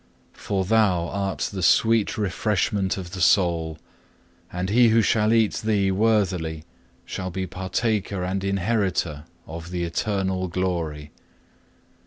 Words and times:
For 0.33 0.65
Thou 0.65 1.09
art 1.09 1.51
the 1.53 1.61
sweet 1.61 2.17
refreshment 2.17 2.97
of 2.97 3.11
the 3.11 3.21
soul, 3.21 3.77
and 4.51 4.67
he 4.71 4.89
who 4.89 5.03
shall 5.03 5.31
eat 5.31 5.53
Thee 5.63 5.91
worthily 5.91 6.63
shall 7.05 7.29
be 7.29 7.45
partaker 7.45 8.23
and 8.23 8.43
inheritor 8.43 9.25
of 9.45 9.69
the 9.69 9.83
eternal 9.83 10.47
glory. 10.47 11.11